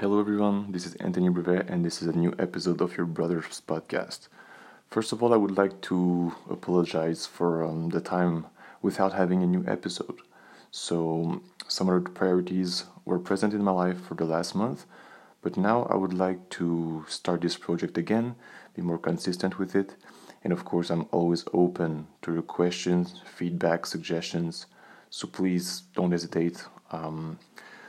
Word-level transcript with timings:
Hello, 0.00 0.18
everyone. 0.18 0.72
This 0.72 0.86
is 0.86 0.94
Anthony 0.94 1.28
Rivest, 1.28 1.68
and 1.68 1.84
this 1.84 2.00
is 2.00 2.08
a 2.08 2.16
new 2.16 2.34
episode 2.38 2.80
of 2.80 2.96
your 2.96 3.04
brother's 3.04 3.60
podcast. 3.60 4.28
First 4.88 5.12
of 5.12 5.22
all, 5.22 5.34
I 5.34 5.36
would 5.36 5.58
like 5.58 5.78
to 5.82 6.34
apologize 6.48 7.26
for 7.26 7.62
um, 7.62 7.90
the 7.90 8.00
time 8.00 8.46
without 8.80 9.12
having 9.12 9.42
a 9.42 9.46
new 9.46 9.62
episode. 9.68 10.20
So, 10.70 11.42
some 11.68 11.90
other 11.90 12.00
priorities 12.00 12.84
were 13.04 13.18
present 13.18 13.52
in 13.52 13.62
my 13.62 13.72
life 13.72 14.00
for 14.00 14.14
the 14.14 14.24
last 14.24 14.54
month, 14.54 14.86
but 15.42 15.58
now 15.58 15.82
I 15.90 15.96
would 15.96 16.14
like 16.14 16.48
to 16.60 17.04
start 17.06 17.42
this 17.42 17.58
project 17.58 17.98
again, 17.98 18.36
be 18.74 18.80
more 18.80 18.96
consistent 18.96 19.58
with 19.58 19.76
it, 19.76 19.96
and 20.42 20.50
of 20.50 20.64
course, 20.64 20.88
I'm 20.88 21.08
always 21.10 21.44
open 21.52 22.06
to 22.22 22.32
your 22.32 22.48
questions, 22.58 23.20
feedback, 23.36 23.84
suggestions. 23.84 24.64
So 25.10 25.28
please 25.28 25.82
don't 25.94 26.12
hesitate. 26.12 26.64
Um, 26.90 27.38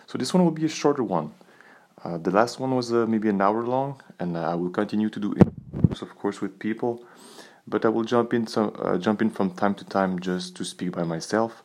so 0.08 0.18
this 0.18 0.34
one 0.34 0.44
will 0.44 0.52
be 0.52 0.66
a 0.66 0.68
shorter 0.68 1.04
one. 1.04 1.32
Uh, 2.04 2.18
the 2.18 2.32
last 2.32 2.60
one 2.60 2.76
was 2.76 2.92
uh, 2.92 3.06
maybe 3.08 3.30
an 3.30 3.42
hour 3.42 3.64
long, 3.64 4.02
and 4.20 4.36
uh, 4.36 4.52
I 4.52 4.56
will 4.56 4.72
continue 4.72 5.10
to 5.10 5.20
do 5.20 5.36
interviews, 5.36 6.02
of 6.02 6.18
course, 6.18 6.42
with 6.42 6.58
people. 6.58 7.04
But 7.68 7.86
I 7.86 7.90
will 7.90 8.04
jump 8.04 8.34
in 8.34 8.48
some, 8.48 8.76
uh, 8.80 8.98
jump 8.98 9.22
in 9.22 9.30
from 9.30 9.52
time 9.52 9.76
to 9.76 9.86
time 9.86 10.20
just 10.20 10.56
to 10.58 10.66
speak 10.66 10.94
by 10.94 11.04
myself 11.04 11.64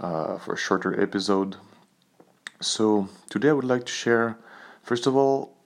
uh, 0.00 0.38
for 0.38 0.54
a 0.54 0.56
shorter 0.56 0.98
episode. 1.00 1.56
So 2.60 3.08
today 3.28 3.50
I 3.50 3.52
would 3.52 3.64
like 3.64 3.84
to 3.84 3.92
share, 3.92 4.38
first 4.82 5.06
of 5.06 5.14
all, 5.14 5.56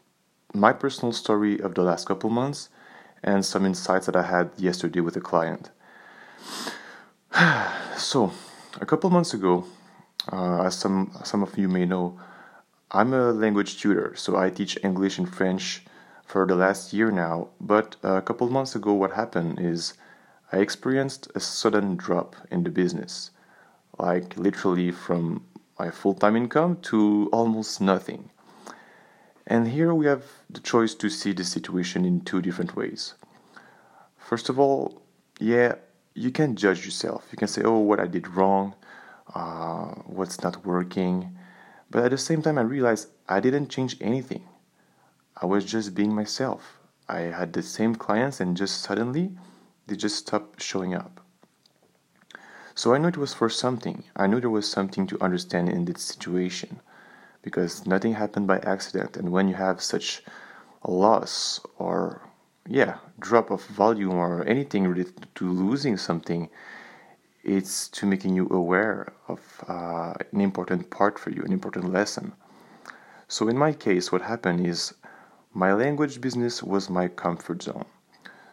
my 0.52 0.72
personal 0.72 1.12
story 1.12 1.60
of 1.60 1.74
the 1.74 1.82
last 1.82 2.06
couple 2.06 2.30
months 2.30 2.68
and 3.22 3.44
some 3.44 3.64
insights 3.64 4.06
that 4.06 4.16
I 4.16 4.22
had 4.22 4.50
yesterday 4.56 5.00
with 5.00 5.16
a 5.16 5.20
client. 5.20 5.70
so, 7.96 8.32
a 8.80 8.86
couple 8.86 9.10
months 9.10 9.34
ago, 9.34 9.66
uh, 10.32 10.62
as 10.62 10.76
some 10.76 11.10
some 11.24 11.42
of 11.42 11.56
you 11.58 11.68
may 11.68 11.84
know, 11.84 12.18
I'm 12.94 13.12
a 13.12 13.32
language 13.32 13.80
tutor, 13.82 14.12
so 14.14 14.36
I 14.36 14.50
teach 14.50 14.78
English 14.84 15.18
and 15.18 15.28
French 15.28 15.82
for 16.24 16.46
the 16.46 16.54
last 16.54 16.92
year 16.92 17.10
now. 17.10 17.48
But 17.60 17.96
a 18.04 18.22
couple 18.22 18.46
of 18.46 18.52
months 18.52 18.76
ago, 18.76 18.92
what 18.92 19.14
happened 19.14 19.58
is 19.58 19.94
I 20.52 20.58
experienced 20.58 21.28
a 21.34 21.40
sudden 21.40 21.96
drop 21.96 22.36
in 22.52 22.62
the 22.62 22.70
business, 22.70 23.32
like 23.98 24.36
literally 24.36 24.92
from 24.92 25.44
my 25.76 25.90
full 25.90 26.14
time 26.14 26.36
income 26.36 26.76
to 26.82 27.28
almost 27.32 27.80
nothing. 27.80 28.30
And 29.44 29.66
here 29.66 29.92
we 29.92 30.06
have 30.06 30.22
the 30.48 30.60
choice 30.60 30.94
to 30.94 31.10
see 31.10 31.32
the 31.32 31.42
situation 31.42 32.04
in 32.04 32.20
two 32.20 32.40
different 32.40 32.76
ways. 32.76 33.14
First 34.16 34.48
of 34.48 34.60
all, 34.60 35.02
yeah, 35.40 35.74
you 36.14 36.30
can 36.30 36.54
judge 36.54 36.84
yourself. 36.84 37.26
You 37.32 37.38
can 37.38 37.48
say, 37.48 37.62
oh, 37.64 37.78
what 37.78 37.98
I 37.98 38.06
did 38.06 38.28
wrong, 38.28 38.76
uh, 39.34 39.86
what's 40.06 40.44
not 40.44 40.64
working. 40.64 41.36
But 41.90 42.04
at 42.04 42.10
the 42.10 42.18
same 42.18 42.42
time, 42.42 42.58
I 42.58 42.62
realized 42.62 43.08
I 43.28 43.40
didn't 43.40 43.68
change 43.68 43.96
anything. 44.00 44.48
I 45.40 45.46
was 45.46 45.64
just 45.64 45.94
being 45.94 46.14
myself. 46.14 46.78
I 47.08 47.20
had 47.20 47.52
the 47.52 47.62
same 47.62 47.94
clients, 47.94 48.40
and 48.40 48.56
just 48.56 48.82
suddenly, 48.82 49.32
they 49.86 49.96
just 49.96 50.16
stopped 50.16 50.62
showing 50.62 50.94
up. 50.94 51.20
So 52.74 52.92
I 52.92 52.98
knew 52.98 53.08
it 53.08 53.16
was 53.16 53.34
for 53.34 53.48
something. 53.48 54.02
I 54.16 54.26
knew 54.26 54.40
there 54.40 54.50
was 54.50 54.68
something 54.68 55.06
to 55.08 55.20
understand 55.22 55.68
in 55.68 55.84
this 55.84 56.02
situation 56.02 56.80
because 57.42 57.86
nothing 57.86 58.14
happened 58.14 58.46
by 58.46 58.58
accident. 58.60 59.16
And 59.16 59.30
when 59.30 59.46
you 59.48 59.54
have 59.54 59.80
such 59.82 60.24
a 60.82 60.90
loss 60.90 61.60
or, 61.78 62.22
yeah, 62.68 62.98
drop 63.20 63.50
of 63.50 63.64
volume 63.66 64.14
or 64.14 64.42
anything 64.44 64.88
related 64.88 65.28
to 65.36 65.48
losing 65.48 65.96
something, 65.96 66.48
it's 67.44 67.88
to 67.88 68.06
making 68.06 68.34
you 68.34 68.48
aware 68.50 69.12
of 69.28 69.40
uh, 69.68 70.14
an 70.32 70.40
important 70.40 70.90
part 70.90 71.18
for 71.18 71.30
you, 71.30 71.42
an 71.42 71.52
important 71.52 71.92
lesson. 71.92 72.32
So 73.28 73.48
in 73.48 73.58
my 73.58 73.72
case, 73.72 74.10
what 74.10 74.22
happened 74.22 74.66
is 74.66 74.94
my 75.52 75.72
language 75.72 76.20
business 76.20 76.62
was 76.62 76.90
my 76.90 77.08
comfort 77.08 77.62
zone. 77.62 77.84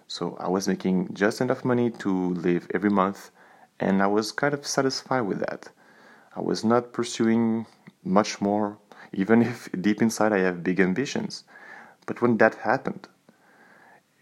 So 0.07 0.35
I 0.39 0.49
was 0.49 0.67
making 0.67 1.13
just 1.13 1.39
enough 1.39 1.63
money 1.63 1.89
to 1.89 2.33
live 2.33 2.67
every 2.73 2.89
month, 2.89 3.31
and 3.79 4.03
I 4.03 4.07
was 4.07 4.31
kind 4.31 4.53
of 4.53 4.67
satisfied 4.67 5.21
with 5.21 5.39
that. 5.39 5.69
I 6.35 6.41
was 6.41 6.63
not 6.63 6.93
pursuing 6.93 7.65
much 8.03 8.41
more, 8.41 8.77
even 9.13 9.41
if 9.51 9.69
deep 9.79 10.01
inside 10.01 10.33
I 10.33 10.39
have 10.39 10.63
big 10.63 10.79
ambitions. 10.79 11.43
But 12.05 12.21
when 12.21 12.37
that 12.37 12.55
happened, 12.55 13.07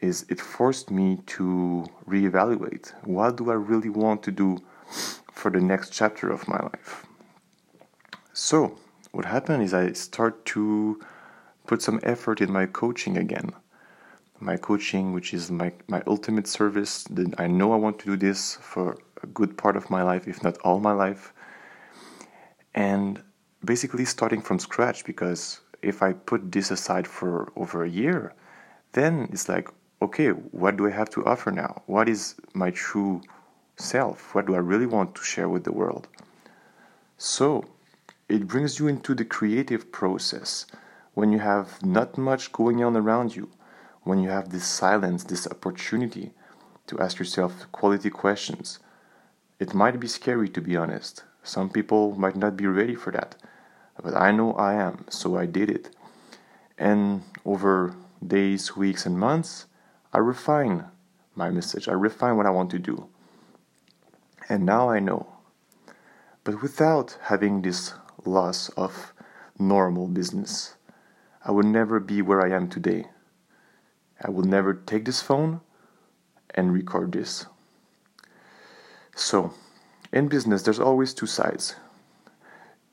is 0.01 0.25
it 0.29 0.39
forced 0.39 0.91
me 0.91 1.19
to 1.25 1.85
reevaluate 2.07 2.93
what 3.05 3.37
do 3.37 3.51
I 3.51 3.55
really 3.55 3.89
want 3.89 4.23
to 4.23 4.31
do 4.31 4.59
for 5.39 5.49
the 5.49 5.61
next 5.61 5.91
chapter 5.91 6.29
of 6.29 6.47
my 6.47 6.59
life. 6.59 7.05
So, 8.33 8.77
what 9.11 9.25
happened 9.25 9.63
is 9.63 9.73
I 9.73 9.93
start 9.93 10.45
to 10.53 10.99
put 11.65 11.81
some 11.81 11.99
effort 12.03 12.41
in 12.41 12.51
my 12.51 12.65
coaching 12.65 13.17
again. 13.17 13.51
My 14.39 14.57
coaching, 14.57 15.13
which 15.13 15.33
is 15.33 15.51
my, 15.51 15.71
my 15.87 16.01
ultimate 16.07 16.47
service, 16.47 17.03
that 17.05 17.39
I 17.39 17.47
know 17.47 17.73
I 17.73 17.77
want 17.77 17.99
to 17.99 18.05
do 18.05 18.17
this 18.17 18.55
for 18.61 18.97
a 19.23 19.27
good 19.27 19.57
part 19.57 19.75
of 19.75 19.89
my 19.89 20.03
life, 20.03 20.27
if 20.27 20.43
not 20.43 20.57
all 20.59 20.79
my 20.79 20.93
life. 20.93 21.33
And 22.75 23.21
basically 23.65 24.05
starting 24.05 24.41
from 24.41 24.59
scratch 24.59 25.03
because 25.03 25.59
if 25.81 26.01
I 26.01 26.13
put 26.13 26.51
this 26.51 26.71
aside 26.71 27.07
for 27.07 27.51
over 27.55 27.83
a 27.83 27.89
year, 27.89 28.33
then 28.93 29.29
it's 29.31 29.49
like, 29.49 29.69
okay, 30.01 30.29
what 30.29 30.77
do 30.77 30.87
I 30.87 30.91
have 30.91 31.09
to 31.11 31.25
offer 31.25 31.51
now? 31.51 31.81
What 31.85 32.07
is 32.07 32.35
my 32.53 32.71
true 32.71 33.21
self? 33.77 34.33
What 34.33 34.45
do 34.47 34.55
I 34.55 34.59
really 34.59 34.85
want 34.85 35.15
to 35.15 35.23
share 35.23 35.49
with 35.49 35.63
the 35.63 35.73
world? 35.73 36.07
So, 37.17 37.65
it 38.29 38.47
brings 38.47 38.79
you 38.79 38.87
into 38.87 39.13
the 39.13 39.25
creative 39.25 39.91
process 39.91 40.65
when 41.15 41.31
you 41.31 41.39
have 41.39 41.83
not 41.83 42.17
much 42.17 42.51
going 42.51 42.83
on 42.83 42.95
around 42.95 43.35
you, 43.35 43.49
when 44.03 44.19
you 44.19 44.29
have 44.29 44.49
this 44.49 44.65
silence, 44.65 45.23
this 45.23 45.47
opportunity 45.47 46.31
to 46.87 46.99
ask 46.99 47.19
yourself 47.19 47.65
quality 47.71 48.09
questions. 48.09 48.79
It 49.59 49.73
might 49.73 49.99
be 49.99 50.07
scary 50.07 50.47
to 50.49 50.61
be 50.61 50.77
honest. 50.77 51.23
Some 51.43 51.69
people 51.69 52.15
might 52.15 52.35
not 52.35 52.55
be 52.55 52.67
ready 52.67 52.95
for 52.95 53.11
that, 53.11 53.35
but 54.01 54.15
I 54.15 54.31
know 54.31 54.53
I 54.53 54.75
am, 54.75 55.05
so 55.09 55.37
I 55.37 55.45
did 55.45 55.69
it. 55.69 55.89
And 56.77 57.23
over 57.43 57.95
days, 58.25 58.77
weeks, 58.77 59.05
and 59.05 59.19
months, 59.19 59.65
I 60.11 60.17
refine 60.17 60.85
my 61.35 61.49
message. 61.49 61.87
I 61.87 61.93
refine 61.93 62.37
what 62.37 62.45
I 62.45 62.49
want 62.49 62.71
to 62.71 62.79
do. 62.79 63.07
And 64.47 64.65
now 64.65 64.89
I 64.89 64.99
know. 64.99 65.27
But 66.43 66.61
without 66.61 67.17
having 67.23 67.61
this 67.61 67.93
loss 68.25 68.69
of 68.69 69.13
normal 69.59 70.07
business, 70.07 70.75
I 71.45 71.51
would 71.51 71.65
never 71.65 71.99
be 71.99 72.21
where 72.21 72.41
I 72.41 72.49
am 72.55 72.69
today. 72.69 73.07
I 74.21 74.29
would 74.31 74.45
never 74.45 74.73
take 74.73 75.05
this 75.05 75.21
phone 75.21 75.61
and 76.55 76.73
record 76.73 77.11
this. 77.11 77.45
So, 79.15 79.53
in 80.11 80.27
business, 80.27 80.63
there's 80.63 80.79
always 80.79 81.13
two 81.13 81.27
sides. 81.27 81.75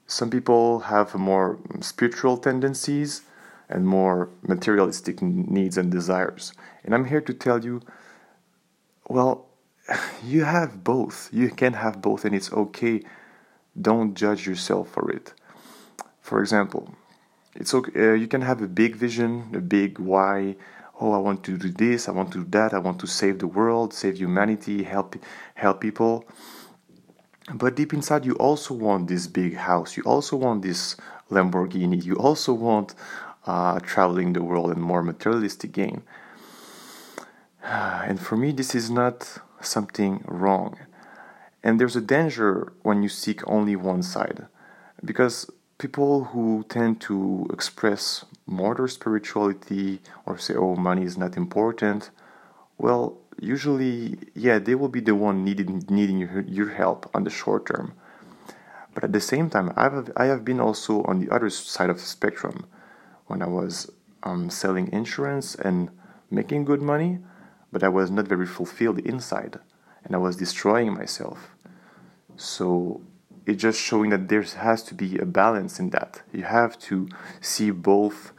Some 0.07 0.31
people 0.31 0.81
have 0.81 1.15
more 1.15 1.59
spiritual 1.81 2.37
tendencies 2.37 3.23
and 3.69 3.87
more 3.87 4.31
materialistic 4.43 5.21
needs 5.23 5.77
and 5.77 5.91
desires. 5.91 6.53
And 6.85 6.95
I'm 6.95 7.07
here 7.07 7.21
to 7.21 7.35
tell 7.35 7.65
you 7.65 7.83
well, 9.09 9.47
you 10.25 10.45
have 10.45 10.83
both. 10.83 11.29
You 11.33 11.51
can 11.51 11.75
have 11.75 12.03
both, 12.03 12.25
and 12.25 12.35
it's 12.35 12.53
okay. 12.53 13.03
Don't 13.81 14.15
judge 14.15 14.47
yourself 14.47 14.89
for 14.91 15.11
it. 15.11 15.33
For 16.21 16.41
example, 16.41 16.95
it's 17.55 17.73
okay. 17.75 18.11
Uh, 18.11 18.15
you 18.15 18.27
can 18.27 18.43
have 18.43 18.63
a 18.63 18.69
big 18.69 18.97
vision, 18.97 19.53
a 19.55 19.61
big 19.61 19.99
why. 19.99 20.57
Oh, 20.99 21.13
I 21.13 21.19
want 21.19 21.45
to 21.45 21.59
do 21.59 21.69
this. 21.69 22.09
I 22.09 22.13
want 22.13 22.33
to 22.33 22.45
do 22.45 22.51
that. 22.51 22.73
I 22.73 22.79
want 22.79 22.99
to 23.01 23.07
save 23.07 23.39
the 23.39 23.47
world, 23.47 23.93
save 23.93 24.17
humanity, 24.17 24.83
help 24.83 25.17
help 25.55 25.81
people. 25.81 26.25
But 27.55 27.77
deep 27.77 27.93
inside, 27.93 28.25
you 28.25 28.35
also 28.35 28.75
want 28.75 29.07
this 29.07 29.29
big 29.29 29.55
house. 29.55 29.97
You 29.97 30.03
also 30.05 30.37
want 30.37 30.63
this 30.63 30.97
Lamborghini. 31.31 32.03
You 32.03 32.17
also 32.17 32.53
want 32.53 32.95
uh, 33.47 33.79
traveling 33.81 34.33
the 34.33 34.43
world 34.43 34.71
and 34.71 34.83
more 34.83 35.03
materialistic 35.03 35.73
gain. 35.73 36.03
And 37.63 38.21
for 38.21 38.37
me, 38.37 38.53
this 38.53 38.75
is 38.75 38.91
not 38.91 39.39
something 39.61 40.25
wrong. 40.27 40.79
And 41.63 41.81
there's 41.81 41.97
a 41.97 42.01
danger 42.01 42.73
when 42.83 43.03
you 43.03 43.09
seek 43.09 43.47
only 43.49 43.75
one 43.75 44.03
side. 44.03 44.47
Because 45.05 45.51
people 45.79 46.25
who 46.25 46.65
tend 46.69 47.01
to 47.03 47.47
express 47.53 48.25
more 48.47 48.75
their 48.75 48.89
spirituality 48.89 50.01
or 50.25 50.39
say, 50.39 50.55
oh, 50.55 50.77
money 50.77 51.03
is 51.03 51.19
not 51.19 51.37
important, 51.37 52.11
well, 52.79 53.19
usually, 53.41 54.17
yeah, 54.35 54.59
they 54.59 54.75
will 54.75 54.89
be 54.89 55.01
the 55.01 55.15
one 55.15 55.45
needing, 55.45 55.85
needing 55.89 56.19
your, 56.19 56.43
your 56.43 56.71
help 56.71 57.11
on 57.15 57.25
the 57.25 57.31
short 57.31 57.67
term. 57.67 57.95
But 58.95 59.05
at 59.05 59.13
the 59.13 59.21
same 59.21 59.51
time, 59.51 59.73
I've, 59.77 60.11
I 60.17 60.27
have 60.27 60.45
been 60.45 60.61
also 60.61 61.03
on 61.03 61.21
the 61.21 61.35
other 61.35 61.51
side 61.51 61.91
of 61.91 61.97
the 61.97 62.07
spectrum 62.07 62.67
when 63.27 63.43
I 63.43 63.47
was 63.47 63.91
um, 64.23 64.51
selling 64.51 64.93
insurance 64.93 65.55
and 65.55 65.91
making 66.31 66.65
good 66.65 66.83
money, 66.83 67.19
but 67.73 67.83
I 67.83 67.89
was 67.89 68.11
not 68.11 68.27
very 68.27 68.47
fulfilled 68.47 68.99
inside 69.01 69.59
and 70.05 70.15
I 70.15 70.19
was 70.19 70.37
destroying 70.37 70.95
myself. 70.95 71.51
So 72.37 73.01
it's 73.47 73.63
just 73.63 73.81
showing 73.81 74.11
that 74.11 74.29
there 74.29 74.43
has 74.43 74.83
to 74.85 74.95
be 74.95 75.19
a 75.19 75.27
balance 75.27 75.79
in 75.79 75.91
that. 75.91 76.23
You 76.33 76.45
have 76.45 76.79
to 76.81 77.09
see 77.41 77.71
both 77.71 78.33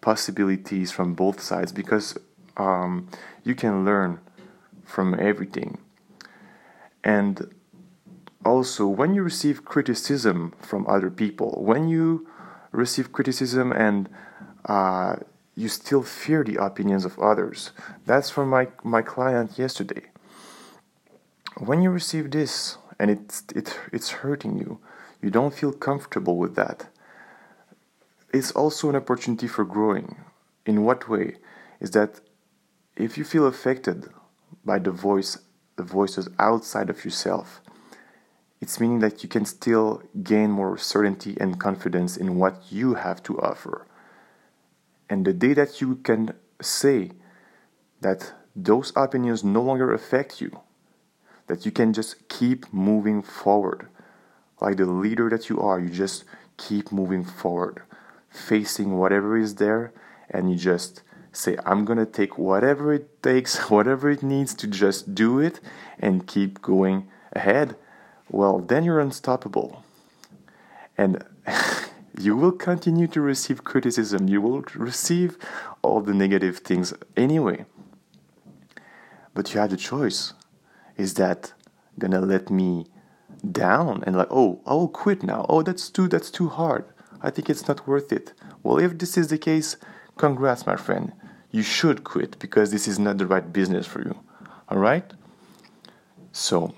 possibilities 0.00 0.90
from 0.90 1.14
both 1.14 1.40
sides 1.40 1.72
because 1.72 2.16
um, 2.56 3.08
you 3.42 3.54
can 3.54 3.84
learn 3.84 4.20
from 4.84 5.18
everything. 5.18 5.78
And 7.02 7.54
also, 8.44 8.86
when 8.86 9.14
you 9.14 9.22
receive 9.22 9.64
criticism 9.64 10.54
from 10.60 10.86
other 10.86 11.10
people, 11.10 11.62
when 11.64 11.88
you 11.88 12.28
receive 12.72 13.12
criticism 13.12 13.72
and 13.72 14.08
uh, 14.64 15.16
you 15.54 15.68
still 15.68 16.02
fear 16.02 16.42
the 16.42 16.56
opinions 16.56 17.04
of 17.04 17.18
others, 17.18 17.70
that's 18.06 18.30
from 18.30 18.48
my, 18.48 18.68
my 18.82 19.02
client 19.02 19.58
yesterday. 19.58 20.02
When 21.58 21.82
you 21.82 21.90
receive 21.90 22.30
this 22.30 22.78
and 22.98 23.10
it's, 23.10 23.44
it, 23.54 23.78
it's 23.92 24.10
hurting 24.10 24.58
you, 24.58 24.80
you 25.22 25.30
don't 25.30 25.54
feel 25.54 25.72
comfortable 25.72 26.36
with 26.36 26.56
that. 26.56 26.86
It's 28.32 28.50
also 28.50 28.90
an 28.90 28.96
opportunity 28.96 29.46
for 29.46 29.64
growing. 29.64 30.16
In 30.66 30.84
what 30.84 31.08
way? 31.08 31.36
Is 31.80 31.92
that 31.92 32.20
if 32.96 33.16
you 33.16 33.24
feel 33.24 33.46
affected 33.46 34.08
by 34.64 34.78
the 34.78 34.90
voice, 34.90 35.38
the 35.76 35.82
voices 35.82 36.28
outside 36.38 36.90
of 36.90 37.04
yourself, 37.04 37.60
it's 38.60 38.80
meaning 38.80 39.00
that 39.00 39.22
you 39.22 39.28
can 39.28 39.44
still 39.44 40.02
gain 40.22 40.50
more 40.50 40.78
certainty 40.78 41.36
and 41.38 41.60
confidence 41.60 42.16
in 42.16 42.36
what 42.36 42.62
you 42.70 42.94
have 42.94 43.22
to 43.24 43.38
offer. 43.40 43.86
And 45.08 45.24
the 45.24 45.32
day 45.32 45.52
that 45.54 45.80
you 45.80 45.96
can 45.96 46.34
say 46.60 47.12
that 48.00 48.32
those 48.56 48.92
opinions 48.96 49.44
no 49.44 49.62
longer 49.62 49.92
affect 49.92 50.40
you, 50.40 50.60
that 51.46 51.66
you 51.66 51.72
can 51.72 51.92
just 51.92 52.28
keep 52.28 52.72
moving 52.72 53.22
forward, 53.22 53.88
like 54.60 54.76
the 54.76 54.86
leader 54.86 55.28
that 55.28 55.48
you 55.48 55.60
are, 55.60 55.78
you 55.78 55.90
just 55.90 56.24
keep 56.56 56.90
moving 56.90 57.24
forward, 57.24 57.82
facing 58.30 58.96
whatever 58.96 59.36
is 59.36 59.56
there, 59.56 59.92
and 60.30 60.50
you 60.50 60.56
just 60.56 61.02
say, 61.32 61.56
I'm 61.66 61.84
gonna 61.84 62.06
take 62.06 62.38
whatever 62.38 62.94
it 62.94 63.22
takes, 63.22 63.70
whatever 63.70 64.10
it 64.10 64.22
needs 64.22 64.54
to 64.54 64.66
just 64.66 65.14
do 65.14 65.38
it 65.38 65.60
and 65.98 66.26
keep 66.26 66.62
going 66.62 67.08
ahead 67.32 67.76
well, 68.30 68.58
then 68.58 68.84
you're 68.84 69.00
unstoppable. 69.00 69.84
And 70.96 71.24
you 72.18 72.36
will 72.36 72.52
continue 72.52 73.06
to 73.08 73.20
receive 73.20 73.64
criticism, 73.64 74.28
you 74.28 74.40
will 74.40 74.62
receive 74.74 75.36
all 75.82 76.00
the 76.00 76.14
negative 76.14 76.58
things 76.58 76.94
anyway. 77.16 77.64
But 79.34 79.52
you 79.52 79.60
have 79.60 79.70
the 79.70 79.76
choice. 79.76 80.32
Is 80.96 81.14
that 81.14 81.52
gonna 81.98 82.20
let 82.20 82.50
me 82.50 82.86
down 83.50 84.02
and 84.06 84.16
like, 84.16 84.28
oh, 84.30 84.60
I'll 84.66 84.88
quit 84.88 85.22
now. 85.22 85.46
Oh, 85.48 85.62
that's 85.62 85.90
too 85.90 86.08
that's 86.08 86.30
too 86.30 86.48
hard. 86.48 86.84
I 87.20 87.30
think 87.30 87.48
it's 87.50 87.66
not 87.66 87.86
worth 87.86 88.12
it. 88.12 88.32
Well, 88.62 88.78
if 88.78 88.98
this 88.98 89.16
is 89.16 89.28
the 89.28 89.38
case, 89.38 89.76
congrats, 90.16 90.66
my 90.66 90.76
friend. 90.76 91.12
You 91.50 91.62
should 91.62 92.04
quit 92.04 92.38
because 92.38 92.70
this 92.70 92.88
is 92.88 92.98
not 92.98 93.18
the 93.18 93.26
right 93.26 93.52
business 93.52 93.86
for 93.86 94.02
you. 94.02 94.18
All 94.68 94.78
right? 94.78 95.10
So, 96.32 96.74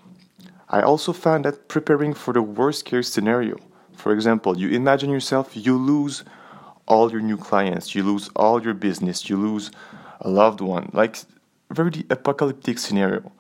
I 0.69 0.83
also 0.83 1.13
found 1.13 1.45
that 1.45 1.69
preparing 1.69 2.13
for 2.13 2.35
the 2.35 2.43
worst 2.43 2.85
case 2.85 3.09
scenario, 3.09 3.57
for 3.97 4.13
example, 4.13 4.57
you 4.59 4.69
imagine 4.69 5.11
yourself, 5.11 5.57
you 5.57 5.77
lose 5.77 6.25
all 6.87 7.11
your 7.11 7.21
new 7.21 7.37
clients, 7.37 7.95
you 7.95 8.03
lose 8.03 8.31
all 8.37 8.63
your 8.63 8.75
business, 8.75 9.29
you 9.29 9.37
lose 9.37 9.71
a 10.21 10.29
loved 10.29 10.61
one, 10.61 10.91
like 10.93 11.19
very 11.71 12.05
apocalyptic 12.11 12.79
scenario. 12.79 13.33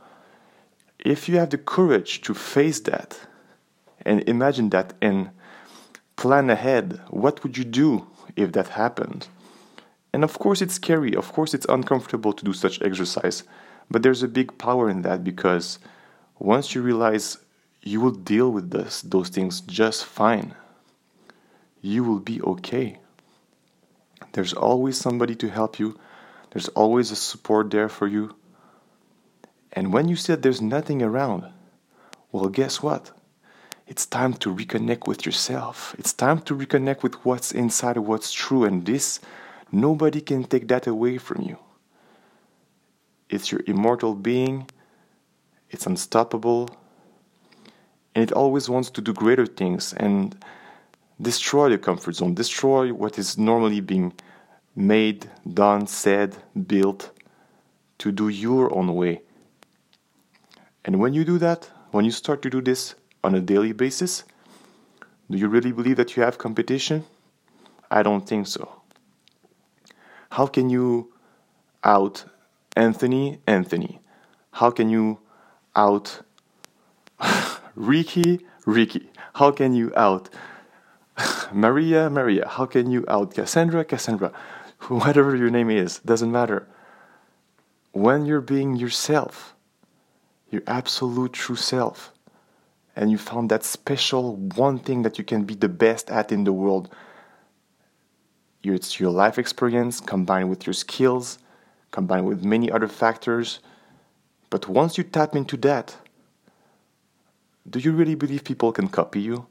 If 0.99 1.29
you 1.29 1.37
have 1.39 1.51
the 1.51 1.59
courage 1.59 2.23
to 2.23 2.35
face 2.35 2.81
that 2.81 3.21
and 4.05 4.29
imagine 4.29 4.71
that 4.71 4.95
and 5.01 5.31
plan 6.17 6.51
ahead, 6.51 7.01
what 7.11 7.43
would 7.43 7.57
you 7.57 7.65
do 7.65 8.07
if 8.35 8.53
that 8.53 8.69
happened? 8.69 9.29
And 10.13 10.25
of 10.25 10.39
course, 10.39 10.63
it's 10.63 10.75
scary, 10.75 11.15
of 11.15 11.33
course, 11.33 11.55
it's 11.55 11.67
uncomfortable 11.69 12.33
to 12.33 12.45
do 12.45 12.53
such 12.53 12.81
exercise, 12.83 13.45
but 13.91 14.03
there's 14.03 14.23
a 14.23 14.29
big 14.29 14.57
power 14.59 14.89
in 14.89 15.03
that 15.03 15.23
because 15.23 15.79
once 16.39 16.75
you 16.75 16.83
realize 16.83 17.39
you 17.87 18.01
will 18.01 18.13
deal 18.13 18.51
with 18.51 18.71
this, 18.71 19.03
those 19.03 19.29
things 19.29 19.61
just 19.61 20.05
fine, 20.05 20.55
you 21.81 22.05
will 22.05 22.21
be 22.21 22.41
okay. 22.43 22.99
There's 24.33 24.53
always 24.53 24.99
somebody 24.99 25.35
to 25.37 25.49
help 25.49 25.79
you, 25.79 25.99
there's 26.51 26.69
always 26.69 27.11
a 27.11 27.17
support 27.17 27.71
there 27.71 27.89
for 27.89 28.07
you. 28.07 28.35
And 29.73 29.93
when 29.93 30.09
you 30.09 30.17
said 30.17 30.43
there's 30.43 30.63
nothing 30.63 31.03
around, 31.03 31.45
well, 32.33 32.49
guess 32.49 32.83
what? 32.83 33.13
It's 33.87 34.07
time 34.07 34.35
to 34.35 34.53
reconnect 34.53 35.07
with 35.07 35.25
yourself. 35.25 35.95
It's 35.99 36.13
time 36.13 36.41
to 36.41 36.57
reconnect 36.57 37.03
with 37.03 37.15
what's 37.25 37.53
inside 37.53 37.97
of 37.97 38.09
what's 38.09 38.33
true. 38.33 38.65
And 38.65 38.85
this, 38.85 39.21
nobody 39.71 40.21
can 40.21 40.43
take 40.45 40.67
that 40.69 40.87
away 40.89 41.19
from 41.19 41.43
you. 41.43 41.59
It's 43.29 43.53
your 43.53 43.61
immortal 43.67 44.15
being 44.15 44.69
it's 45.71 45.87
unstoppable, 45.87 46.71
and 48.17 48.23
it 48.23 48.33
always 48.33 48.67
wants 48.67 48.89
to 48.89 49.03
do 49.03 49.13
greater 49.13 49.45
things 49.45 49.93
and 49.93 50.43
destroy 51.21 51.69
the 51.69 51.77
comfort 51.77 52.15
zone, 52.15 52.33
destroy 52.33 52.91
what 52.91 53.19
is 53.19 53.37
normally 53.37 53.81
being 53.81 54.11
made, 54.75 55.31
done, 55.53 55.87
said, 55.87 56.35
built 56.67 57.11
to 57.99 58.11
do 58.11 58.29
your 58.29 58.75
own 58.75 58.95
way. 58.95 59.21
And 60.87 60.99
when 60.99 61.13
you 61.13 61.27
do 61.27 61.37
that, 61.37 61.69
when 61.91 62.07
you 62.07 62.11
start 62.11 62.41
to 62.41 62.49
do 62.49 62.63
this 62.63 62.95
on 63.23 63.35
a 63.35 63.41
daily 63.41 63.73
basis, 63.73 64.25
do 65.31 65.37
you 65.37 65.49
really 65.49 65.73
believe 65.73 65.99
that 65.99 66.17
you 66.17 66.23
have 66.23 66.39
competition? 66.39 67.05
I 67.91 68.03
don't 68.03 68.27
think 68.27 68.47
so. 68.47 68.81
How 70.31 70.47
can 70.47 70.71
you 70.71 71.13
out 71.85 72.25
Anthony 72.75 73.41
Anthony? 73.47 74.01
How 74.53 74.71
can 74.71 74.89
you 74.89 75.19
out 75.75 76.23
Ricky 77.77 78.45
Ricky? 78.65 79.11
How 79.35 79.53
can 79.53 79.75
you 79.75 79.93
out 79.95 80.29
Maria 81.53 82.11
Maria? 82.11 82.49
How 82.49 82.67
can 82.67 82.91
you 82.91 83.05
out 83.07 83.35
Cassandra 83.35 83.85
Cassandra? 83.85 84.33
Whatever 84.89 85.37
your 85.37 85.51
name 85.51 85.71
is, 85.71 86.01
doesn't 86.01 86.33
matter. 86.33 86.67
When 87.93 88.27
you're 88.27 88.41
being 88.41 88.75
yourself, 88.75 89.55
your 90.51 90.63
absolute 90.67 91.33
true 91.33 91.57
self, 91.57 92.13
and 92.97 93.11
you 93.11 93.19
found 93.19 93.51
that 93.51 93.63
special 93.63 94.37
one 94.37 94.79
thing 94.79 95.03
that 95.03 95.19
you 95.19 95.25
can 95.25 95.45
be 95.45 95.55
the 95.55 95.69
best 95.69 96.11
at 96.11 96.33
in 96.33 96.45
the 96.45 96.53
world, 96.53 96.93
it's 98.65 98.99
your 98.99 99.11
life 99.11 99.39
experience 99.39 100.01
combined 100.01 100.51
with 100.51 100.67
your 100.67 100.75
skills, 100.75 101.39
combined 101.93 102.27
with 102.27 102.45
many 102.45 102.69
other 102.69 102.89
factors 102.89 103.61
but 104.51 104.69
once 104.69 104.97
you 104.97 105.05
tap 105.05 105.35
into 105.35 105.57
that, 105.59 105.97
do 107.69 107.79
you 107.79 107.93
really 107.93 108.15
believe 108.15 108.45
people 108.45 108.73
can 108.73 108.89
copy 108.89 109.21
you? 109.21 109.47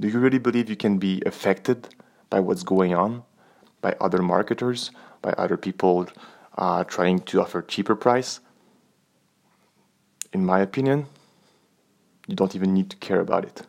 Do 0.00 0.08
you 0.08 0.18
really 0.18 0.38
believe 0.38 0.70
you 0.70 0.76
can 0.76 0.98
be 0.98 1.22
affected 1.26 1.88
by 2.30 2.40
what's 2.40 2.62
going 2.62 2.94
on, 2.94 3.24
by 3.80 3.94
other 4.00 4.22
marketers, 4.22 4.90
by 5.20 5.32
other 5.32 5.56
people 5.56 6.06
uh, 6.56 6.84
trying 6.84 7.20
to 7.20 7.40
offer 7.42 7.62
cheaper 7.62 7.96
price? 7.96 8.40
In 10.32 10.46
my 10.46 10.60
opinion, 10.60 11.06
you 12.26 12.36
don't 12.36 12.54
even 12.54 12.72
need 12.74 12.90
to 12.90 12.96
care 12.96 13.20
about 13.20 13.44
it. 13.44 13.62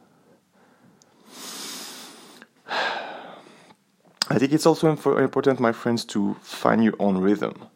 I 4.29 4.37
think 4.37 4.53
it's 4.53 4.65
also 4.65 4.89
important, 4.91 5.59
my 5.59 5.71
friends, 5.71 6.05
to 6.05 6.35
find 6.41 6.83
your 6.83 6.95
own 6.99 7.17
rhythm. 7.17 7.67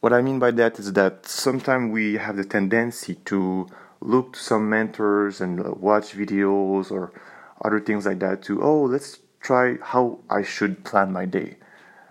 What 0.00 0.12
I 0.12 0.20
mean 0.22 0.38
by 0.38 0.50
that 0.52 0.78
is 0.78 0.92
that 0.92 1.26
sometimes 1.26 1.92
we 1.92 2.14
have 2.14 2.36
the 2.36 2.44
tendency 2.44 3.16
to 3.26 3.68
look 4.00 4.34
to 4.34 4.38
some 4.38 4.68
mentors 4.68 5.40
and 5.40 5.60
uh, 5.60 5.72
watch 5.72 6.12
videos 6.12 6.90
or 6.90 7.12
other 7.64 7.80
things 7.80 8.06
like 8.06 8.20
that 8.20 8.42
to, 8.42 8.62
oh, 8.62 8.82
let's 8.82 9.18
try 9.40 9.76
how 9.82 10.20
I 10.30 10.42
should 10.42 10.84
plan 10.84 11.12
my 11.12 11.24
day, 11.24 11.56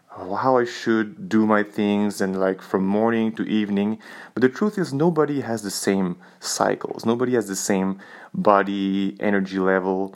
how 0.09 0.57
I 0.57 0.65
should 0.65 1.29
do 1.29 1.45
my 1.45 1.63
things, 1.63 2.21
and 2.21 2.39
like 2.39 2.61
from 2.61 2.85
morning 2.85 3.31
to 3.35 3.43
evening. 3.43 3.99
But 4.33 4.41
the 4.41 4.49
truth 4.49 4.77
is, 4.77 4.93
nobody 4.93 5.41
has 5.41 5.61
the 5.61 5.71
same 5.71 6.17
cycles, 6.39 7.05
nobody 7.05 7.33
has 7.33 7.47
the 7.47 7.55
same 7.55 7.99
body, 8.33 9.15
energy 9.19 9.59
level 9.59 10.15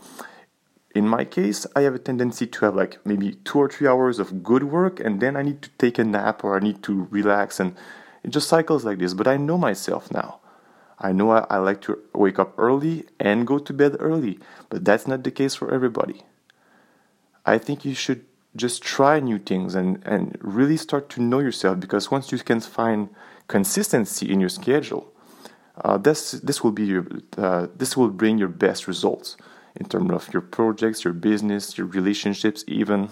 in 0.94 1.08
my 1.08 1.24
case, 1.24 1.66
I 1.76 1.82
have 1.82 1.96
a 1.96 2.00
tendency 2.00 2.46
to 2.48 2.66
have 2.66 2.76
like 2.76 3.04
maybe 3.06 3.34
two 3.46 3.60
or 3.60 3.70
three 3.70 3.88
hours 3.88 4.20
of 4.20 4.44
good 4.44 4.64
work, 4.64 5.00
and 5.00 5.22
then 5.22 5.38
I 5.38 5.42
need 5.42 5.62
to 5.62 5.70
take 5.78 5.98
a 5.98 6.04
nap 6.04 6.44
or 6.44 6.56
I 6.56 6.60
need 6.60 6.84
to 6.84 7.08
relax, 7.10 7.60
and 7.60 7.76
it 8.24 8.32
just 8.32 8.50
cycles 8.50 8.84
like 8.84 9.00
this. 9.00 9.14
But 9.14 9.28
I 9.28 9.38
know 9.38 9.58
myself 9.58 10.12
now. 10.12 10.41
I 11.02 11.12
know 11.12 11.32
I, 11.32 11.46
I 11.50 11.58
like 11.58 11.82
to 11.82 12.00
wake 12.14 12.38
up 12.38 12.54
early 12.58 13.06
and 13.20 13.48
go 13.48 13.58
to 13.58 13.74
bed 13.74 13.98
early, 14.00 14.40
but 14.70 14.86
that's 14.86 15.08
not 15.08 15.24
the 15.24 15.32
case 15.32 15.56
for 15.56 15.74
everybody. 15.74 16.22
I 17.46 17.58
think 17.58 17.84
you 17.84 17.96
should 17.96 18.24
just 18.56 18.84
try 18.84 19.20
new 19.20 19.40
things 19.40 19.74
and, 19.74 20.02
and 20.06 20.38
really 20.42 20.78
start 20.78 21.10
to 21.10 21.22
know 21.22 21.40
yourself 21.40 21.80
because 21.80 22.12
once 22.12 22.32
you 22.32 22.38
can 22.38 22.60
find 22.60 23.10
consistency 23.48 24.32
in 24.32 24.40
your 24.40 24.50
schedule, 24.50 25.12
uh, 25.84 25.98
this 25.98 26.32
this 26.32 26.64
will 26.64 26.72
be 26.72 26.86
your 26.86 27.08
uh, 27.38 27.68
this 27.76 27.98
will 27.98 28.10
bring 28.10 28.38
your 28.38 28.50
best 28.50 28.88
results 28.88 29.38
in 29.76 29.88
terms 29.88 30.12
of 30.12 30.32
your 30.34 30.42
projects, 30.42 31.04
your 31.04 31.14
business, 31.14 31.78
your 31.78 31.88
relationships, 31.88 32.64
even. 32.68 33.10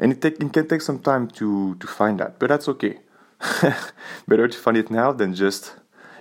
And 0.00 0.12
it, 0.12 0.20
take, 0.20 0.40
it 0.42 0.52
can 0.52 0.68
take 0.68 0.82
some 0.82 0.98
time 0.98 1.28
to 1.38 1.76
to 1.76 1.86
find 1.86 2.20
that, 2.20 2.38
but 2.38 2.48
that's 2.48 2.68
okay. 2.68 2.98
Better 4.28 4.48
to 4.48 4.58
find 4.58 4.76
it 4.76 4.90
now 4.90 5.12
than 5.12 5.34
just 5.34 5.74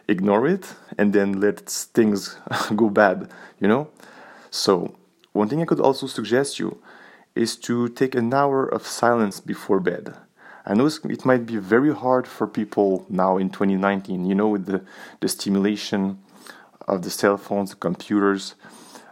ignore 0.07 0.47
it 0.47 0.73
and 0.97 1.13
then 1.13 1.39
let 1.39 1.59
things 1.69 2.37
go 2.75 2.89
bad, 2.89 3.29
you 3.59 3.67
know? 3.67 3.89
So, 4.49 4.95
one 5.33 5.49
thing 5.49 5.61
I 5.61 5.65
could 5.65 5.79
also 5.79 6.07
suggest 6.07 6.59
you 6.59 6.81
is 7.35 7.55
to 7.57 7.89
take 7.89 8.15
an 8.15 8.33
hour 8.33 8.65
of 8.65 8.87
silence 8.87 9.39
before 9.39 9.79
bed. 9.79 10.15
I 10.65 10.73
know 10.73 10.85
it 10.87 11.25
might 11.25 11.45
be 11.45 11.57
very 11.57 11.93
hard 11.93 12.27
for 12.27 12.45
people 12.45 13.05
now 13.09 13.37
in 13.37 13.49
2019, 13.49 14.25
you 14.25 14.35
know, 14.35 14.49
with 14.49 14.65
the, 14.65 14.83
the 15.21 15.29
stimulation 15.29 16.19
of 16.87 17.03
the 17.03 17.09
cell 17.09 17.37
phones, 17.37 17.69
the 17.69 17.77
computers. 17.77 18.55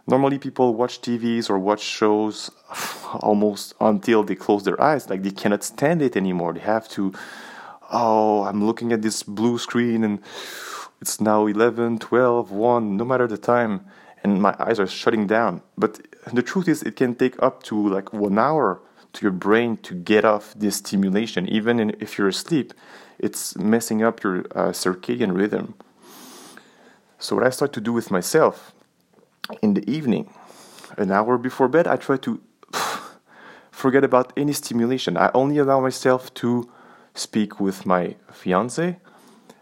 Normally, 0.07 0.37
people 0.37 0.73
watch 0.73 1.01
TVs 1.01 1.49
or 1.49 1.57
watch 1.57 1.81
shows 1.81 2.51
almost 3.21 3.73
until 3.79 4.23
they 4.23 4.35
close 4.35 4.63
their 4.63 4.81
eyes, 4.81 5.09
like 5.09 5.23
they 5.23 5.31
cannot 5.31 5.63
stand 5.63 6.01
it 6.01 6.17
anymore. 6.17 6.53
They 6.53 6.59
have 6.59 6.89
to, 6.89 7.13
oh, 7.91 8.43
I'm 8.43 8.65
looking 8.65 8.91
at 8.91 9.01
this 9.01 9.23
blue 9.23 9.57
screen 9.57 10.03
and 10.03 10.19
it's 11.01 11.19
now 11.19 11.45
11, 11.45 11.99
12, 11.99 12.51
1, 12.51 12.97
no 12.97 13.05
matter 13.05 13.27
the 13.27 13.37
time, 13.37 13.85
and 14.23 14.41
my 14.41 14.55
eyes 14.59 14.79
are 14.79 14.87
shutting 14.87 15.27
down. 15.27 15.61
But 15.77 16.01
the 16.33 16.41
truth 16.41 16.67
is, 16.67 16.81
it 16.83 16.95
can 16.95 17.15
take 17.15 17.41
up 17.43 17.63
to 17.63 17.87
like 17.87 18.13
one 18.13 18.39
hour 18.39 18.81
to 19.13 19.21
your 19.21 19.31
brain 19.31 19.77
to 19.77 19.93
get 19.93 20.25
off 20.25 20.53
this 20.55 20.77
stimulation. 20.77 21.47
Even 21.47 21.79
in, 21.79 21.95
if 21.99 22.17
you're 22.17 22.29
asleep, 22.29 22.73
it's 23.19 23.55
messing 23.57 24.03
up 24.03 24.23
your 24.23 24.39
uh, 24.55 24.71
circadian 24.71 25.35
rhythm. 25.35 25.75
So, 27.19 27.35
what 27.35 27.45
I 27.45 27.49
start 27.49 27.71
to 27.73 27.81
do 27.81 27.93
with 27.93 28.11
myself 28.11 28.73
in 29.61 29.73
the 29.73 29.89
evening, 29.89 30.33
an 30.97 31.11
hour 31.11 31.37
before 31.37 31.67
bed, 31.67 31.87
I 31.87 31.95
try 31.95 32.17
to 32.17 32.41
forget 33.71 34.03
about 34.03 34.33
any 34.35 34.53
stimulation. 34.53 35.17
I 35.17 35.31
only 35.33 35.57
allow 35.59 35.79
myself 35.79 36.33
to 36.35 36.69
speak 37.15 37.59
with 37.59 37.85
my 37.85 38.15
fiance, 38.31 38.97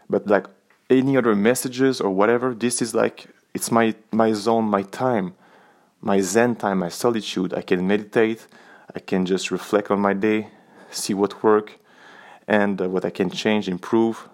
but 0.09 0.27
like 0.27 0.47
any 0.89 1.15
other 1.15 1.35
messages 1.35 2.01
or 2.01 2.09
whatever, 2.09 2.53
this 2.53 2.81
is 2.81 2.93
like 2.93 3.27
it's 3.53 3.71
my 3.71 3.95
my 4.11 4.33
zone, 4.33 4.65
my 4.65 4.81
time, 4.83 5.35
my 6.01 6.19
zen 6.19 6.55
time, 6.55 6.79
my 6.79 6.89
solitude. 6.89 7.53
I 7.53 7.61
can 7.61 7.87
meditate. 7.87 8.47
I 8.95 8.99
can 8.99 9.25
just 9.25 9.49
reflect 9.49 9.89
on 9.89 9.99
my 9.99 10.13
day, 10.13 10.49
see 10.91 11.13
what 11.13 11.43
worked, 11.43 11.77
and 12.47 12.79
uh, 12.81 12.89
what 12.89 13.05
I 13.05 13.09
can 13.09 13.29
change, 13.29 13.67
improve. 13.67 14.27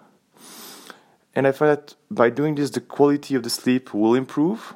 And 1.34 1.46
I 1.46 1.52
find 1.52 1.70
that 1.70 1.94
by 2.10 2.28
doing 2.30 2.56
this, 2.56 2.70
the 2.70 2.80
quality 2.80 3.34
of 3.36 3.42
the 3.42 3.50
sleep 3.50 3.94
will 3.94 4.14
improve, 4.14 4.74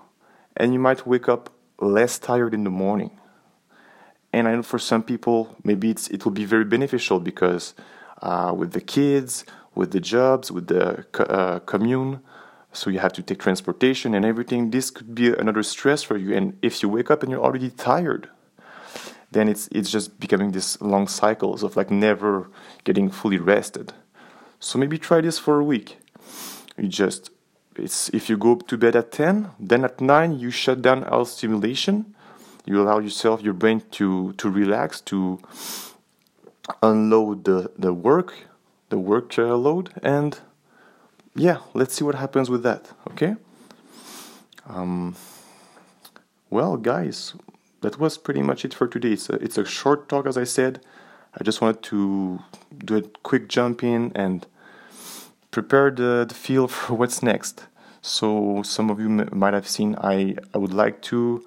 and 0.56 0.72
you 0.72 0.78
might 0.78 1.06
wake 1.06 1.28
up 1.28 1.50
less 1.80 2.18
tired 2.18 2.54
in 2.54 2.64
the 2.64 2.70
morning. 2.70 3.10
And 4.32 4.48
I 4.48 4.54
know 4.54 4.62
for 4.62 4.78
some 4.78 5.02
people, 5.02 5.56
maybe 5.64 5.90
it's, 5.90 6.08
it 6.08 6.24
will 6.24 6.32
be 6.32 6.44
very 6.44 6.64
beneficial 6.64 7.20
because 7.20 7.74
uh, 8.24 8.52
with 8.56 8.72
the 8.72 8.80
kids, 8.80 9.44
with 9.74 9.90
the 9.92 10.00
jobs, 10.00 10.50
with 10.50 10.66
the 10.68 11.06
uh, 11.18 11.58
commune, 11.60 12.20
so 12.72 12.90
you 12.90 12.98
have 12.98 13.12
to 13.12 13.22
take 13.22 13.38
transportation 13.38 14.14
and 14.14 14.24
everything. 14.24 14.70
This 14.70 14.90
could 14.90 15.14
be 15.14 15.28
another 15.28 15.62
stress 15.62 16.02
for 16.02 16.16
you. 16.16 16.34
And 16.34 16.58
if 16.60 16.82
you 16.82 16.88
wake 16.88 17.10
up 17.10 17.22
and 17.22 17.30
you're 17.30 17.44
already 17.44 17.70
tired, 17.70 18.28
then 19.30 19.48
it's 19.48 19.68
it's 19.68 19.90
just 19.90 20.18
becoming 20.18 20.52
this 20.52 20.80
long 20.80 21.06
cycles 21.06 21.62
of 21.62 21.76
like 21.76 21.90
never 21.90 22.50
getting 22.84 23.10
fully 23.10 23.38
rested. 23.38 23.92
So 24.58 24.78
maybe 24.78 24.98
try 24.98 25.20
this 25.20 25.38
for 25.38 25.60
a 25.60 25.64
week. 25.64 25.98
You 26.78 26.88
just 26.88 27.30
it's 27.76 28.08
if 28.10 28.28
you 28.28 28.36
go 28.36 28.56
to 28.56 28.76
bed 28.76 28.96
at 28.96 29.12
10, 29.12 29.50
then 29.60 29.84
at 29.84 30.00
9 30.00 30.38
you 30.38 30.50
shut 30.50 30.82
down 30.82 31.04
all 31.04 31.24
stimulation. 31.24 32.14
You 32.64 32.80
allow 32.80 32.98
yourself 32.98 33.42
your 33.42 33.54
brain 33.54 33.82
to 33.92 34.32
to 34.32 34.48
relax, 34.48 35.00
to 35.02 35.40
unload 36.82 37.44
the, 37.44 37.70
the 37.78 37.92
work, 37.92 38.34
the 38.88 38.98
work 38.98 39.36
load 39.36 39.92
and 40.02 40.40
yeah, 41.36 41.58
let's 41.74 41.94
see 41.94 42.04
what 42.04 42.14
happens 42.14 42.48
with 42.48 42.62
that, 42.62 42.92
okay? 43.10 43.34
Um, 44.68 45.16
well, 46.48 46.76
guys, 46.76 47.34
that 47.80 47.98
was 47.98 48.16
pretty 48.16 48.42
much 48.42 48.64
it 48.64 48.72
for 48.72 48.86
today. 48.86 49.12
It's 49.12 49.28
a, 49.28 49.34
it's 49.34 49.58
a 49.58 49.64
short 49.64 50.08
talk, 50.08 50.26
as 50.26 50.38
I 50.38 50.44
said. 50.44 50.80
I 51.38 51.42
just 51.42 51.60
wanted 51.60 51.82
to 51.84 52.40
do 52.78 52.96
a 52.96 53.02
quick 53.02 53.48
jump 53.48 53.82
in 53.82 54.12
and 54.14 54.46
prepare 55.50 55.90
the, 55.90 56.24
the 56.28 56.34
feel 56.34 56.68
for 56.76 56.94
what's 56.94 57.22
next. 57.22 57.66
So, 58.00 58.62
some 58.62 58.90
of 58.90 59.00
you 59.00 59.06
m- 59.06 59.28
might 59.32 59.54
have 59.54 59.66
seen, 59.68 59.96
I, 59.96 60.36
I 60.54 60.58
would 60.58 60.74
like 60.74 61.02
to 61.02 61.44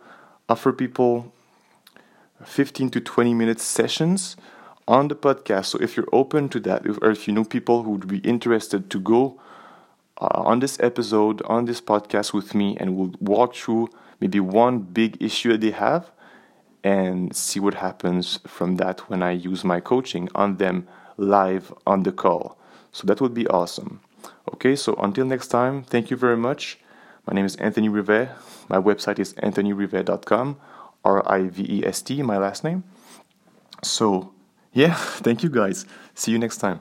offer 0.50 0.74
people 0.74 1.32
15 2.44 2.90
to 2.92 3.00
20 3.00 3.34
minute 3.34 3.60
sessions 3.60 4.36
on 4.88 5.08
the 5.08 5.16
podcast. 5.16 5.66
So, 5.66 5.80
if 5.80 5.98
you're 5.98 6.10
open 6.12 6.50
to 6.50 6.60
that, 6.62 6.86
if, 6.86 6.98
or 7.02 7.12
if 7.12 7.28
you 7.28 7.34
know 7.34 7.44
people 7.44 7.84
who 7.84 7.92
would 7.92 8.08
be 8.08 8.20
interested 8.20 8.90
to 8.90 9.00
go 9.00 9.40
uh, 10.20 10.28
on 10.34 10.60
this 10.60 10.80
episode, 10.80 11.42
on 11.44 11.66
this 11.66 11.82
podcast 11.82 12.34
with 12.34 12.56
me, 12.56 12.78
and 12.80 12.96
we'll 12.96 13.14
walk 13.20 13.56
through 13.56 13.90
maybe 14.20 14.40
one 14.40 14.80
big 14.80 15.22
issue 15.22 15.52
that 15.52 15.62
they 15.62 15.72
have 15.72 16.12
and 16.84 17.36
see 17.36 17.60
what 17.60 17.76
happens 17.76 18.40
from 18.48 18.78
that 18.78 19.10
when 19.10 19.22
I 19.22 19.32
use 19.32 19.64
my 19.64 19.80
coaching 19.80 20.30
on 20.34 20.58
them 20.58 20.88
live 21.18 21.74
on 21.86 22.04
the 22.04 22.12
call. 22.12 22.58
So 22.92 23.06
that 23.08 23.20
would 23.20 23.34
be 23.34 23.48
awesome. 23.48 24.00
Okay, 24.54 24.76
so 24.76 24.96
until 24.96 25.26
next 25.26 25.48
time, 25.50 25.84
thank 25.84 26.10
you 26.10 26.18
very 26.18 26.38
much. 26.38 26.80
My 27.26 27.34
name 27.34 27.46
is 27.46 27.56
Anthony 27.58 27.90
Rivest. 27.90 28.32
My 28.70 28.78
website 28.78 29.20
is 29.20 29.34
anthonyrivest.com, 29.34 30.58
R 31.04 31.32
I 31.32 31.48
V 31.50 31.66
E 31.70 31.86
S 31.86 32.02
T, 32.02 32.22
my 32.22 32.38
last 32.38 32.64
name. 32.64 32.84
So, 33.84 34.34
yeah, 34.78 34.94
thank 35.26 35.42
you 35.42 35.50
guys. 35.50 35.86
See 36.14 36.32
you 36.32 36.38
next 36.40 36.58
time. 36.58 36.80